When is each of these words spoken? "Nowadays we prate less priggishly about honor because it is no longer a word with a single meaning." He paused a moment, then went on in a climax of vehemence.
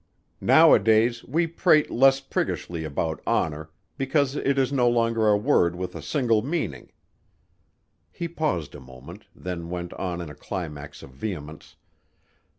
"Nowadays 0.41 1.23
we 1.25 1.45
prate 1.45 1.91
less 1.91 2.21
priggishly 2.21 2.83
about 2.85 3.21
honor 3.27 3.69
because 3.99 4.35
it 4.35 4.57
is 4.57 4.73
no 4.73 4.89
longer 4.89 5.27
a 5.27 5.37
word 5.37 5.75
with 5.75 5.93
a 5.93 6.01
single 6.01 6.41
meaning." 6.41 6.91
He 8.11 8.27
paused 8.27 8.73
a 8.73 8.79
moment, 8.79 9.27
then 9.35 9.69
went 9.69 9.93
on 9.93 10.19
in 10.19 10.31
a 10.31 10.33
climax 10.33 11.03
of 11.03 11.11
vehemence. 11.11 11.75